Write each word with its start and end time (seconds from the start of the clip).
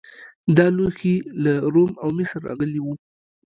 دا 0.57 0.67
لوښي 0.75 1.15
له 1.43 1.53
روم 1.73 1.91
او 2.03 2.09
مصر 2.17 2.39
راغلي 2.49 2.79
وو 2.81 2.93